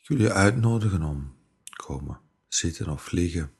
Ik 0.00 0.08
wil 0.08 0.18
je 0.18 0.32
uitnodigen 0.32 1.02
om 1.02 1.36
komen 1.76 2.20
zitten 2.48 2.88
of 2.88 3.10
liggen, 3.10 3.56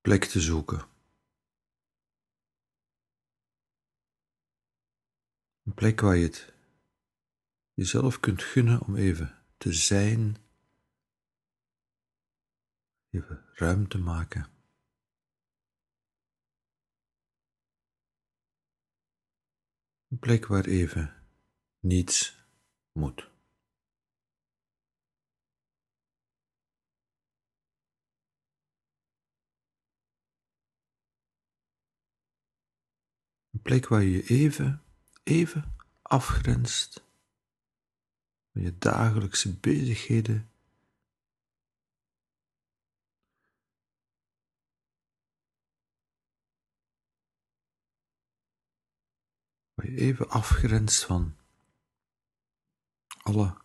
plek 0.00 0.24
te 0.24 0.40
zoeken. 0.40 0.88
Een 5.62 5.74
plek 5.74 6.00
waar 6.00 6.16
je 6.16 6.24
het 6.24 6.54
jezelf 7.74 8.20
kunt 8.20 8.42
gunnen 8.42 8.80
om 8.80 8.96
even 8.96 9.44
te 9.56 9.72
zijn, 9.72 10.36
even 13.10 13.44
ruimte 13.52 13.98
maken. 13.98 14.50
Een 20.08 20.18
plek 20.18 20.46
waar 20.46 20.64
even 20.64 21.24
niets 21.80 22.44
moet. 22.92 23.31
Plek 33.62 33.88
waar 33.88 34.02
je 34.02 34.22
even, 34.22 34.82
even 35.22 35.76
afgrenst 36.02 37.04
van 38.52 38.62
je 38.62 38.78
dagelijkse 38.78 39.56
bezigheden. 39.56 40.50
Waar 49.74 49.90
je 49.90 49.96
even 49.96 50.28
afgrenst 50.28 51.04
van 51.04 51.36
alle 53.22 53.56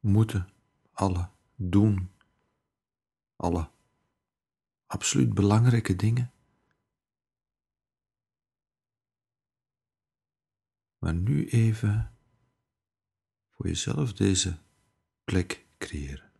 moeten, 0.00 0.48
alle 0.92 1.28
doen, 1.54 2.12
alle 3.36 3.70
absoluut 4.86 5.34
belangrijke 5.34 5.96
dingen. 5.96 6.35
Maar 11.06 11.14
nu 11.14 11.48
even 11.48 12.16
voor 13.50 13.66
jezelf 13.66 14.12
deze 14.12 14.58
plek 15.24 15.66
creëren. 15.78 16.32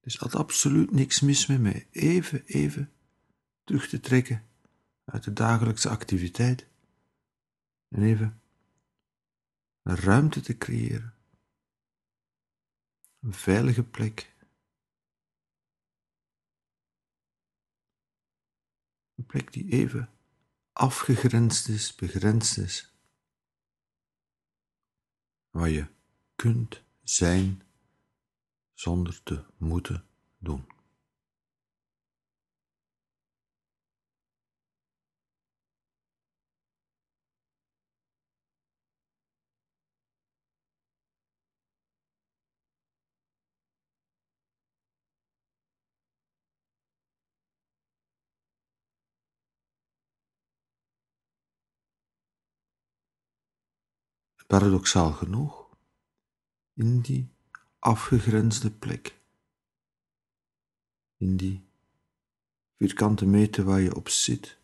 Er 0.00 0.06
is 0.06 0.20
absoluut 0.20 0.90
niks 0.90 1.20
mis 1.20 1.46
met 1.46 1.60
mij 1.60 1.88
even, 1.90 2.44
even 2.44 2.92
terug 3.64 3.88
te 3.88 4.00
trekken 4.00 4.51
uit 5.04 5.24
de 5.24 5.32
dagelijkse 5.32 5.88
activiteit. 5.88 6.66
En 7.88 8.02
even 8.02 8.42
ruimte 9.82 10.40
te 10.40 10.58
creëren, 10.58 11.14
een 13.20 13.32
veilige 13.32 13.84
plek, 13.84 14.34
een 19.14 19.26
plek 19.26 19.52
die 19.52 19.72
even 19.72 20.12
afgegrensd 20.72 21.68
is, 21.68 21.94
begrensd 21.94 22.58
is, 22.58 22.94
waar 25.50 25.68
je 25.68 25.86
kunt 26.36 26.82
zijn 27.02 27.62
zonder 28.74 29.22
te 29.22 29.44
moeten 29.56 30.06
doen. 30.38 30.81
Paradoxaal 54.46 55.12
genoeg, 55.12 55.76
in 56.72 57.00
die 57.00 57.28
afgegrensde 57.78 58.70
plek, 58.70 59.20
in 61.16 61.36
die 61.36 61.64
vierkante 62.76 63.26
meter 63.26 63.64
waar 63.64 63.80
je 63.80 63.94
op 63.94 64.08
zit, 64.08 64.58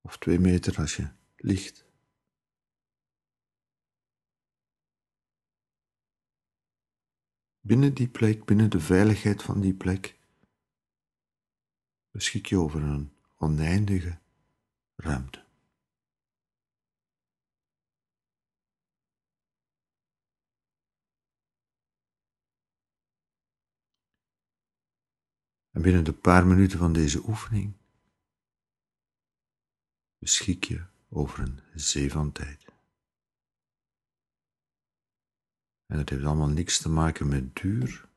of 0.00 0.18
twee 0.18 0.38
meter 0.38 0.78
als 0.78 0.96
je 0.96 1.08
ligt. 1.36 1.84
Binnen 7.60 7.94
die 7.94 8.08
plek, 8.08 8.44
binnen 8.44 8.70
de 8.70 8.80
veiligheid 8.80 9.42
van 9.42 9.60
die 9.60 9.74
plek, 9.74 10.18
beschik 12.10 12.46
je 12.46 12.58
over 12.58 12.82
een 12.82 13.12
oneindige 13.36 14.18
ruimte. 14.96 15.41
En 25.72 25.82
binnen 25.82 26.04
de 26.04 26.12
paar 26.12 26.46
minuten 26.46 26.78
van 26.78 26.92
deze 26.92 27.28
oefening 27.28 27.76
beschik 30.18 30.64
je 30.64 30.84
over 31.08 31.38
een 31.38 31.60
zee 31.74 32.10
van 32.10 32.32
tijd. 32.32 32.64
En 35.86 35.98
het 35.98 36.08
heeft 36.10 36.24
allemaal 36.24 36.48
niks 36.48 36.78
te 36.78 36.88
maken 36.88 37.28
met 37.28 37.56
duur. 37.56 38.08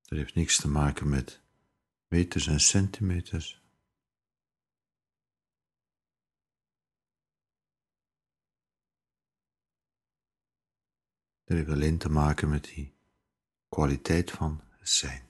Het 0.00 0.18
heeft 0.18 0.34
niks 0.34 0.60
te 0.60 0.68
maken 0.68 1.08
met 1.08 1.40
meters 2.08 2.46
en 2.46 2.60
centimeters. 2.60 3.62
Dat 11.50 11.58
heeft 11.58 11.70
alleen 11.70 11.98
te 11.98 12.08
maken 12.08 12.48
met 12.48 12.64
die 12.64 12.94
kwaliteit 13.68 14.30
van 14.30 14.62
zijn. 14.80 15.22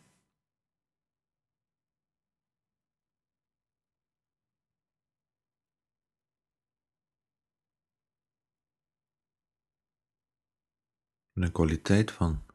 Een 11.33 11.53
kwaliteit 11.53 12.11
van 12.11 12.47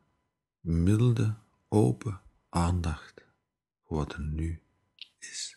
milde, 0.59 1.37
open 1.67 2.21
aandacht 2.49 3.25
voor 3.83 3.97
wat 3.97 4.13
er 4.13 4.21
nu 4.21 4.61
is. 5.19 5.54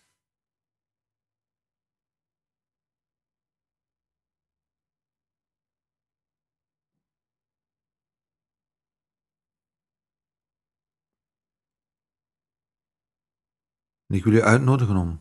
En 14.08 14.16
ik 14.16 14.24
wil 14.24 14.32
je 14.32 14.42
uitnodigen 14.42 14.96
om 14.96 15.20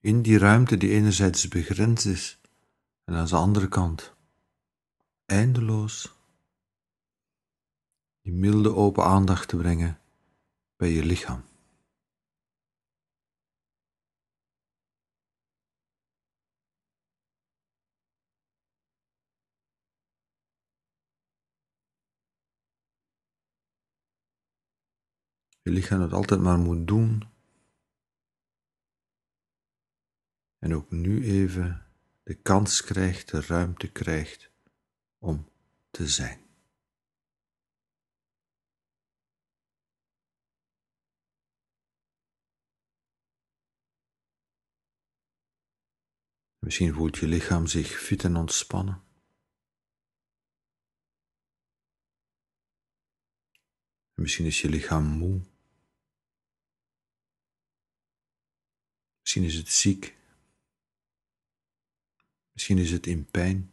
in 0.00 0.22
die 0.22 0.38
ruimte 0.38 0.76
die 0.76 0.90
enerzijds 0.90 1.48
begrensd 1.48 2.04
is 2.04 2.40
en 3.04 3.14
aan 3.14 3.26
de 3.26 3.36
andere 3.36 3.68
kant 3.68 4.14
eindeloos 5.26 6.16
die 8.22 8.32
milde 8.32 8.74
open 8.74 9.04
aandacht 9.04 9.48
te 9.48 9.56
brengen 9.56 10.00
bij 10.76 10.90
je 10.90 11.04
lichaam. 11.04 11.42
Je 25.62 25.70
lichaam 25.70 26.00
het 26.00 26.12
altijd 26.12 26.40
maar 26.40 26.58
moet 26.58 26.86
doen 26.86 27.36
en 30.58 30.74
ook 30.74 30.90
nu 30.90 31.24
even 31.24 31.86
de 32.22 32.34
kans 32.34 32.82
krijgt, 32.84 33.30
de 33.30 33.40
ruimte 33.40 33.92
krijgt 33.92 34.50
om 35.18 35.48
te 35.90 36.08
zijn. 36.08 36.46
Misschien 46.58 46.94
voelt 46.94 47.16
je 47.16 47.26
lichaam 47.26 47.66
zich 47.66 48.00
fit 48.00 48.24
en 48.24 48.36
ontspannen. 48.36 49.02
Misschien 54.14 54.46
is 54.46 54.60
je 54.60 54.68
lichaam 54.68 55.04
moe. 55.04 55.42
Misschien 59.20 59.42
is 59.42 59.54
het 59.54 59.68
ziek. 59.68 60.17
Misschien 62.58 62.78
is 62.78 62.90
het 62.90 63.06
in 63.06 63.30
pijn. 63.30 63.72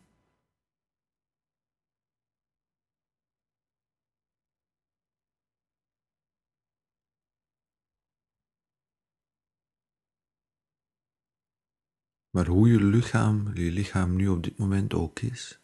Maar 12.30 12.48
hoe 12.48 12.68
je 12.68 12.84
lichaam, 12.84 13.56
je 13.56 13.72
lichaam 13.72 14.16
nu 14.16 14.28
op 14.28 14.44
dit 14.44 14.58
moment 14.58 14.94
ook 14.94 15.20
is, 15.20 15.60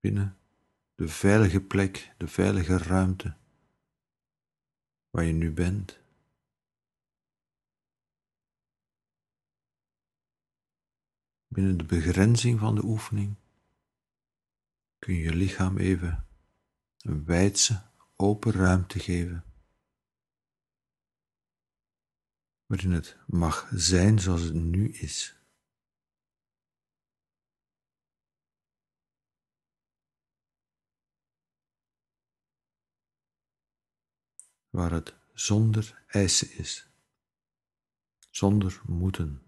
binnen 0.00 0.38
de 0.94 1.08
veilige 1.08 1.60
plek, 1.60 2.14
de 2.18 2.28
veilige 2.28 2.78
ruimte 2.78 3.36
waar 5.10 5.24
je 5.24 5.32
nu 5.32 5.52
bent. 5.52 6.03
Binnen 11.54 11.76
de 11.76 11.84
begrenzing 11.84 12.58
van 12.58 12.74
de 12.74 12.84
oefening 12.84 13.36
kun 14.98 15.14
je 15.14 15.22
je 15.22 15.34
lichaam 15.34 15.78
even 15.78 16.26
een 16.98 17.24
wijdse, 17.24 17.82
open 18.16 18.52
ruimte 18.52 18.98
geven, 18.98 19.44
waarin 22.66 22.92
het 22.92 23.16
mag 23.26 23.70
zijn 23.74 24.18
zoals 24.18 24.42
het 24.42 24.54
nu 24.54 24.88
is. 24.92 25.38
waar 34.70 34.92
het 34.92 35.14
zonder 35.32 36.02
eisen 36.06 36.52
is, 36.52 36.88
zonder 38.30 38.80
moeten. 38.86 39.43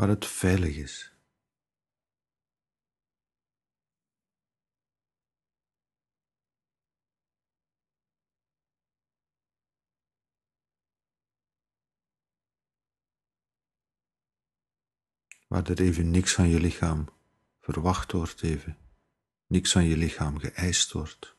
Waar 0.00 0.08
het 0.08 0.26
veilig 0.26 0.76
is. 0.76 1.14
waar 15.48 15.68
er 15.68 15.80
even 15.80 16.10
niks 16.10 16.34
van 16.34 16.48
je 16.48 16.60
lichaam 16.60 17.08
verwacht 17.60 18.12
wordt, 18.12 18.42
even 18.42 18.78
niks 19.46 19.72
van 19.72 19.84
je 19.84 19.96
lichaam 19.96 20.38
geëist 20.38 20.92
wordt. 20.92 21.36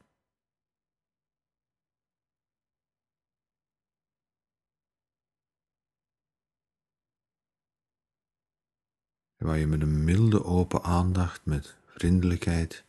Waar 9.42 9.58
je 9.58 9.68
met 9.68 9.82
een 9.82 10.04
milde 10.04 10.44
open 10.44 10.84
aandacht, 10.84 11.46
met 11.46 11.78
vriendelijkheid, 11.86 12.84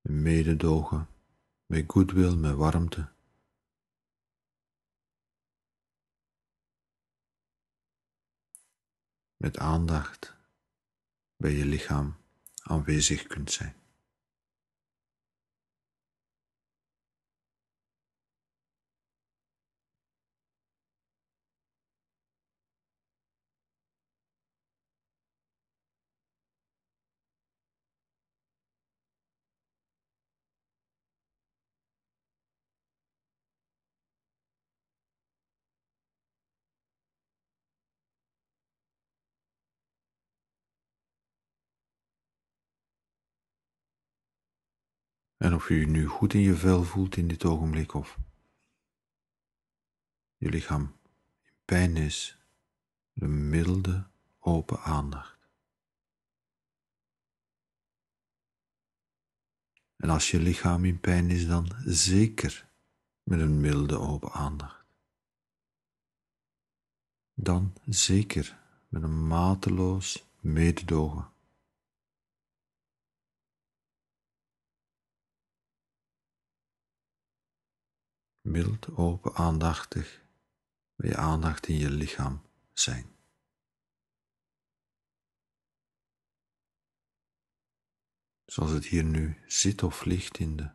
mededogen, 0.00 1.08
met 1.66 1.84
goodwill, 1.86 2.34
met 2.34 2.54
warmte, 2.54 3.08
met 9.36 9.58
aandacht 9.58 10.36
bij 11.36 11.52
je 11.52 11.64
lichaam 11.64 12.16
aanwezig 12.62 13.26
kunt 13.26 13.52
zijn. 13.52 13.74
En 45.38 45.54
of 45.54 45.68
je 45.68 45.74
je 45.74 45.86
nu 45.86 46.06
goed 46.06 46.34
in 46.34 46.40
je 46.40 46.56
vel 46.56 46.84
voelt 46.84 47.16
in 47.16 47.28
dit 47.28 47.44
ogenblik 47.44 47.94
of 47.94 48.18
je 50.36 50.48
lichaam 50.48 50.82
in 51.42 51.52
pijn 51.64 51.96
is, 51.96 52.38
de 53.12 53.26
milde, 53.26 54.06
open 54.38 54.80
aandacht. 54.80 55.38
En 59.96 60.10
als 60.10 60.30
je 60.30 60.40
lichaam 60.40 60.84
in 60.84 61.00
pijn 61.00 61.30
is, 61.30 61.46
dan 61.46 61.72
zeker 61.84 62.68
met 63.22 63.40
een 63.40 63.60
milde, 63.60 63.98
open 63.98 64.32
aandacht. 64.32 64.84
Dan 67.34 67.74
zeker 67.84 68.58
met 68.88 69.02
een 69.02 69.26
mateloos 69.26 70.26
mededogen. 70.40 71.30
Mild, 78.48 78.96
open, 78.96 79.34
aandachtig 79.34 80.22
bij 80.94 81.08
je 81.10 81.16
aandacht 81.16 81.66
in 81.66 81.76
je 81.76 81.90
lichaam 81.90 82.42
zijn. 82.72 83.16
Zoals 88.44 88.70
het 88.70 88.84
hier 88.84 89.04
nu 89.04 89.36
zit 89.46 89.82
of 89.82 90.04
ligt 90.04 90.38
in 90.38 90.56
de 90.56 90.70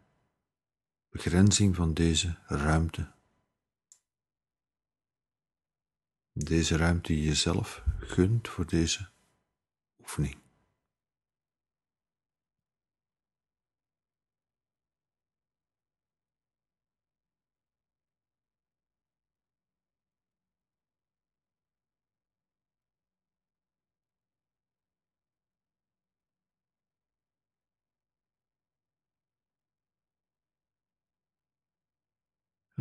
begrenzing 1.09 1.75
van 1.75 1.93
deze 1.93 2.37
ruimte. 2.45 3.11
Deze 6.31 6.77
ruimte 6.77 7.13
die 7.13 7.23
je 7.23 7.35
zelf 7.35 7.83
gunt 7.99 8.47
voor 8.47 8.67
deze 8.67 9.09
oefening. 9.99 10.42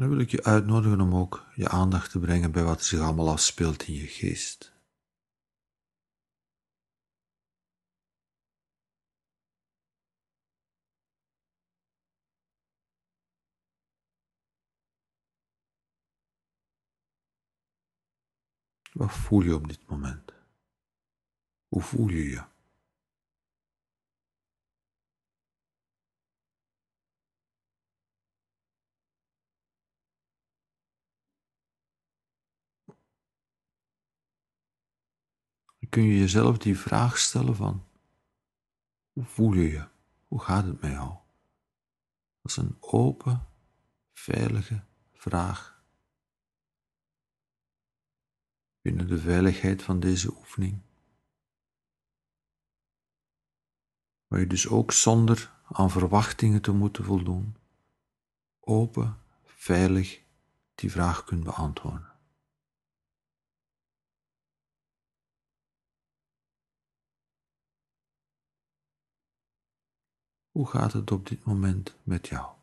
Dan 0.03 0.11
wil 0.11 0.21
ik 0.21 0.31
je 0.31 0.45
uitnodigen 0.45 1.01
om 1.01 1.15
ook 1.15 1.47
je 1.55 1.69
aandacht 1.69 2.11
te 2.11 2.19
brengen 2.19 2.53
bij 2.53 2.65
wat 2.65 2.85
zich 2.85 3.01
allemaal 3.01 3.31
afspeelt 3.31 3.83
in 3.83 3.95
je 3.95 4.07
geest. 4.07 4.73
Wat 18.93 19.13
voel 19.13 19.41
je 19.41 19.55
op 19.55 19.69
dit 19.69 19.89
moment? 19.89 20.33
Hoe 21.69 21.83
voel 21.83 22.09
je 22.09 22.25
je? 22.25 22.52
Kun 35.93 36.03
je 36.03 36.19
jezelf 36.19 36.59
die 36.59 36.79
vraag 36.79 37.19
stellen 37.19 37.57
van, 37.57 37.87
hoe 39.13 39.25
voel 39.25 39.53
je 39.53 39.71
je? 39.71 39.89
Hoe 40.29 40.41
gaat 40.41 40.65
het 40.65 40.81
met 40.81 40.91
jou? 40.91 41.09
Dat 42.41 42.51
is 42.51 42.57
een 42.57 42.77
open, 42.81 43.47
veilige 44.13 44.85
vraag 45.13 45.85
binnen 48.81 49.07
de 49.09 49.19
veiligheid 49.19 49.83
van 49.83 50.01
deze 50.01 50.37
oefening. 50.37 50.83
Waar 54.27 54.41
je 54.41 54.47
dus 54.47 54.69
ook 54.69 54.93
zonder 54.93 55.53
aan 55.65 55.91
verwachtingen 55.91 56.63
te 56.63 56.73
moeten 56.73 57.05
voldoen, 57.05 57.57
open, 58.61 59.19
veilig 59.45 60.23
die 60.75 60.91
vraag 60.91 61.25
kunt 61.25 61.45
beantwoorden. 61.45 62.12
Hoe 70.53 70.67
gaat 70.67 70.93
het 70.93 71.11
op 71.11 71.29
dit 71.29 71.45
moment 71.45 71.97
met 72.03 72.29
jou? 72.29 72.55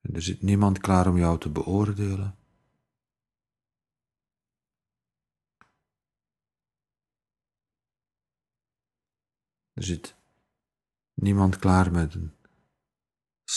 En 0.00 0.14
er 0.14 0.22
zit 0.22 0.42
niemand 0.42 0.78
klaar 0.78 1.06
om 1.06 1.18
jou 1.18 1.38
te 1.38 1.50
beoordelen. 1.50 2.38
Er 9.72 9.84
zit 9.84 10.16
niemand 11.14 11.56
klaar 11.56 11.92
met 11.92 12.14
een 12.14 12.37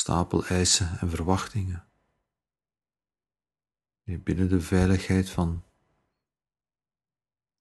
stapel 0.01 0.45
eisen 0.45 0.99
en 0.99 1.09
verwachtingen. 1.09 1.87
Binnen 4.03 4.49
de 4.49 4.61
veiligheid 4.61 5.29
van 5.29 5.63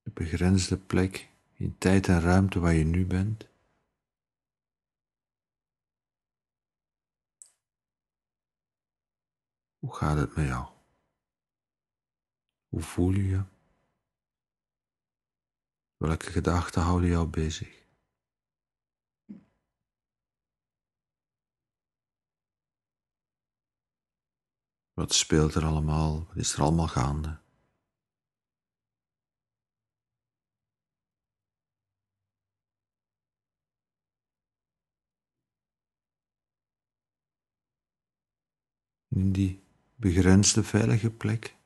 de 0.03 0.11
begrensde 0.11 0.79
plek 0.79 1.29
in 1.53 1.79
tijd 1.79 2.09
en 2.09 2.21
ruimte 2.21 2.61
waar 2.61 2.75
je 2.75 2.85
nu 2.85 3.07
bent, 3.07 3.49
Hoe 9.79 9.95
gaat 9.95 10.17
het 10.17 10.37
met 10.37 10.47
jou? 10.47 10.69
Hoe 12.69 12.83
voel 12.83 13.11
je 13.11 13.27
je? 13.27 13.45
Welke 15.97 16.31
gedachten 16.31 16.83
houden 16.83 17.11
jou 17.11 17.27
bezig? 17.27 17.80
Wat 25.01 25.15
speelt 25.15 25.55
er 25.55 25.65
allemaal? 25.65 26.25
Wat 26.27 26.37
is 26.37 26.53
er 26.53 26.63
allemaal 26.63 26.89
gaande? 26.89 27.39
In 39.09 39.33
die 39.33 39.63
begrensde 39.97 40.65
veilige 40.65 41.11
plek 41.11 41.57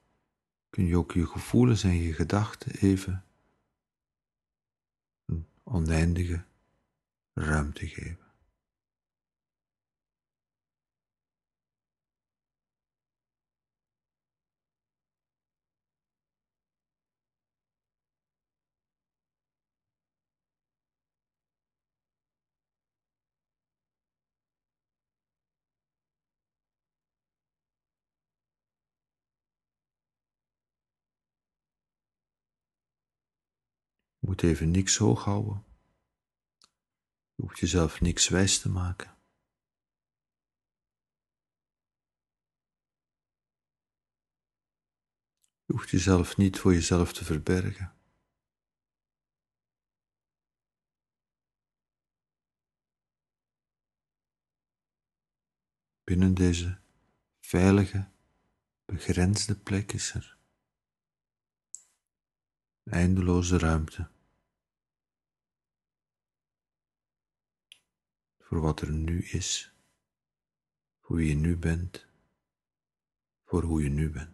kun 0.70 0.86
je 0.86 0.96
ook 0.96 1.12
je 1.12 1.26
gevoelens 1.26 1.82
en 1.82 1.94
je 1.94 2.12
gedachten 2.12 2.72
even 2.72 3.24
een 5.24 5.46
oneindige 5.62 6.44
ruimte 7.32 7.86
geven. 7.86 8.23
Je 34.24 34.30
moet 34.30 34.42
even 34.42 34.70
niks 34.70 34.96
hoog 34.96 35.24
houden. 35.24 35.64
Je 37.34 37.42
hoeft 37.42 37.58
jezelf 37.58 38.00
niks 38.00 38.28
wijs 38.28 38.60
te 38.60 38.68
maken. 38.68 39.16
Je 45.64 45.72
hoeft 45.72 45.90
jezelf 45.90 46.36
niet 46.36 46.58
voor 46.58 46.72
jezelf 46.72 47.12
te 47.12 47.24
verbergen. 47.24 47.96
Binnen 56.04 56.34
deze 56.34 56.80
veilige, 57.40 58.10
begrensde 58.84 59.56
plek 59.56 59.92
is 59.92 60.14
er 60.14 60.38
eindeloze 62.84 63.58
ruimte. 63.58 64.12
Voor 68.54 68.62
wat 68.62 68.80
er 68.80 68.92
nu 68.92 69.22
is, 69.22 69.74
voor 71.00 71.16
wie 71.16 71.28
je 71.28 71.34
nu 71.34 71.56
bent, 71.56 72.06
voor 73.44 73.62
hoe 73.62 73.82
je 73.82 73.90
nu 73.90 74.10
bent. 74.10 74.33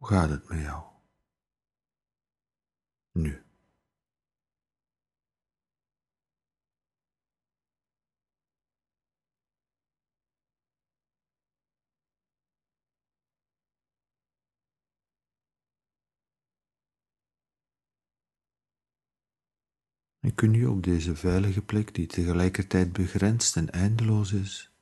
Hoe 0.00 0.08
gaat 0.08 0.30
het 0.30 0.48
met 0.48 0.60
jou? 0.60 0.84
Nu. 3.12 3.42
En 20.20 20.34
kun 20.34 20.52
je 20.52 20.70
op 20.70 20.82
deze 20.82 21.16
veilige 21.16 21.62
plek, 21.62 21.94
die 21.94 22.06
tegelijkertijd 22.06 22.92
begrensd 22.92 23.56
en 23.56 23.70
eindeloos 23.70 24.32
is, 24.32 24.72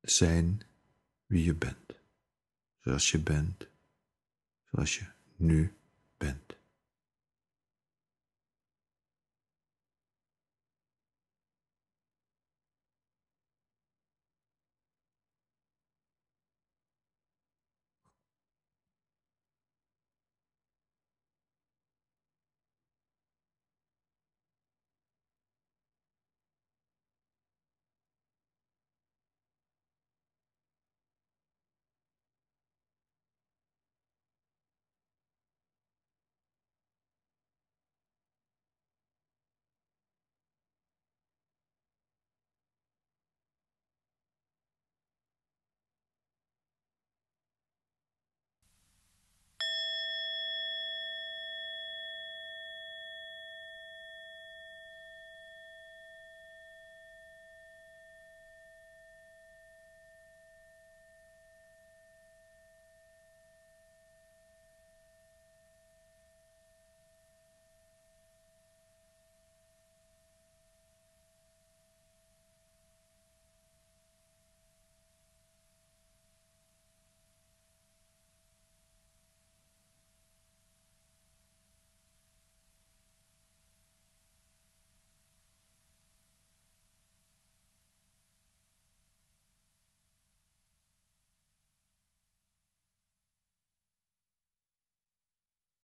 zijn 0.00 0.69
wie 1.30 1.44
je 1.44 1.54
bent, 1.54 1.94
zoals 2.80 3.10
je 3.10 3.18
bent, 3.18 3.66
zoals 4.70 4.98
je 4.98 5.04
nu 5.36 5.72
bent. 6.18 6.56